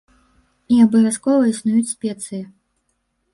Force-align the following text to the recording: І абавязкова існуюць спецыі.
І 0.75 0.79
абавязкова 0.85 1.43
існуюць 1.51 1.91
спецыі. 1.93 2.41